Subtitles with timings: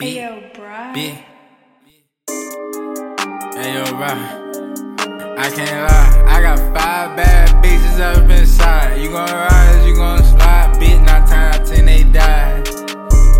[0.00, 0.94] Hey yo, bruh.
[0.94, 1.18] Big.
[3.58, 4.06] Hey yo, bro.
[5.34, 6.22] I can't lie.
[6.24, 9.02] I got five bad bitches up inside.
[9.02, 10.76] You gon' rise, you gon' slide.
[10.78, 12.62] Bitch, not time ten they die.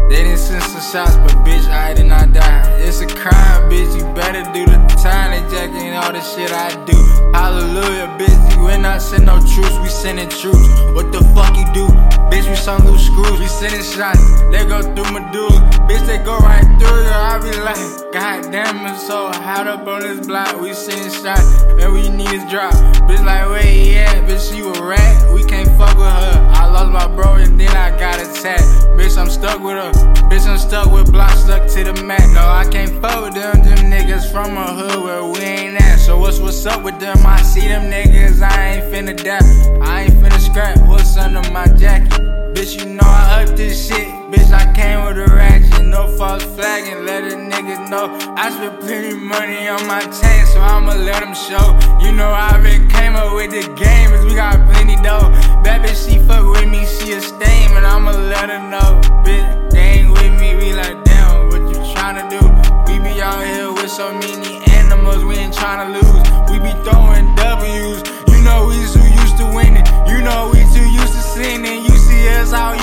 [0.09, 2.69] They didn't send some shots, but bitch, I did not die.
[2.81, 3.97] It's a crime, bitch.
[3.97, 5.31] You better do the time.
[5.31, 5.68] They jacking
[6.09, 6.97] all the shit I do.
[7.37, 8.57] Hallelujah, bitch.
[8.57, 9.77] You ain't not send no troops.
[9.83, 10.69] We sending troops.
[10.97, 11.87] What the fuck you do?
[12.33, 13.39] Bitch, we some loose screws.
[13.39, 14.41] We sending shots.
[14.51, 15.61] They go through medulla.
[15.85, 17.13] Bitch, they go right through you.
[17.13, 20.59] I be like, God damn, it's so hot up on this block.
[20.61, 21.63] We sending shots.
[21.79, 22.73] And we need is drop.
[23.05, 24.25] Bitch, like, where he at?
[24.27, 25.35] Bitch, she a rat.
[25.35, 26.49] We can't fuck with her.
[26.57, 28.63] I lost my bro and then I got attacked.
[28.97, 29.93] Bitch, I'm stuck with her.
[30.31, 32.25] Bitch, I'm stuck with blocks stuck to the mat.
[32.33, 33.63] No, I can't fuck with them.
[33.63, 35.58] Them niggas from a hood where we ain't
[36.29, 37.17] what's what's up with them?
[37.25, 38.43] I see them niggas.
[38.43, 39.41] I ain't finna die.
[39.81, 40.77] I ain't finna scrap.
[40.87, 42.21] What's under my jacket?
[42.55, 44.09] Bitch, you know I up this shit.
[44.31, 45.87] Bitch, I came with a ratchet.
[45.87, 47.07] No false flagging.
[47.07, 48.15] Let a nigga know.
[48.37, 51.67] I spent plenty money on my chain, so I'ma let them show.
[52.05, 55.33] You know I been came up with the game, we got plenty dough.
[55.65, 56.58] Bad bitch, she fuck with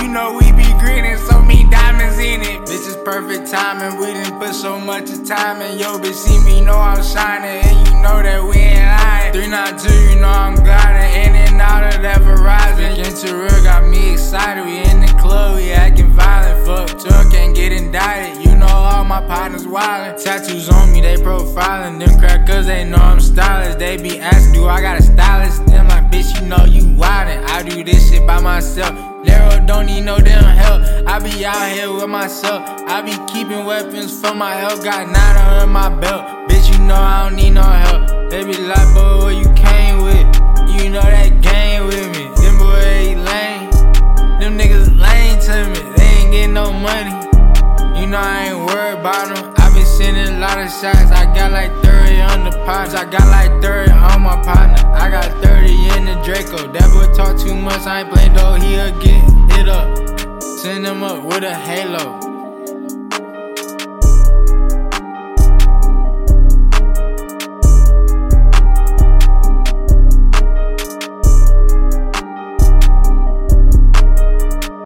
[0.06, 2.62] you know we be grinning, so many diamonds in it.
[2.70, 5.80] Bitch, it's perfect timing, we didn't put so much time in.
[5.80, 9.34] Yo, bitch, see me, know I'm shining, and you know that we ain't lying.
[9.34, 12.96] 392, you know I'm gliding, in and out of that Verizon.
[12.96, 16.68] Getting real got me excited, we in the club, we acting violent.
[16.68, 18.46] Fuck, took, can't get indicted.
[18.46, 20.24] You know all my partners wildin'.
[20.24, 21.98] Tattoos on me, they profiling.
[22.00, 23.76] Them crackers, they know I'm stylish.
[23.80, 25.66] They be asking, do I got a stylist?
[25.66, 27.44] Them like, bitch, you know you wildin'.
[27.46, 28.94] I do this shit by myself.
[29.26, 30.84] Lero don't need no damn help.
[31.06, 32.64] I be out here with myself.
[32.88, 34.82] I be keeping weapons for my help.
[34.84, 36.48] Got nine on my belt.
[36.48, 38.32] Bitch, you know I don't need no help.
[38.32, 40.26] They be like, boy, what you came with?
[40.72, 42.24] You know that game with me.
[42.40, 43.70] Them boy lame.
[44.40, 45.96] Them niggas lame to me.
[45.98, 47.12] They ain't getting no money.
[48.00, 49.54] You know I ain't worried about them.
[49.58, 51.12] I been sending a lot of shots.
[51.12, 52.94] I got like 30 on the pots.
[52.94, 54.95] I got like 30 on my partner.
[60.86, 62.25] Him up with a halo.